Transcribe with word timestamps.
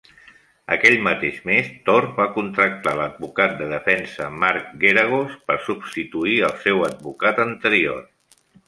Aquell 0.75 0.95
mateix 1.07 1.35
mes, 1.49 1.69
Thor 1.89 2.07
va 2.15 2.25
contractar 2.39 2.95
l'advocat 3.01 3.55
de 3.61 3.69
defensa, 3.75 4.33
Mark 4.45 4.75
Geragos, 4.87 5.39
per 5.53 5.63
substituir 5.71 6.43
el 6.51 6.61
seu 6.69 6.87
advocat 6.93 7.49
anterior. 7.51 8.07